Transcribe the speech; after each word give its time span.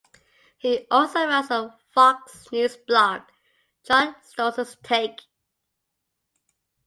He 0.57 0.87
also 0.89 1.27
writes 1.27 1.51
a 1.51 1.77
Fox 1.93 2.51
News 2.51 2.75
blog, 2.75 3.21
"John 3.83 4.15
Stossel's 4.23 4.75
Take". 4.81 5.21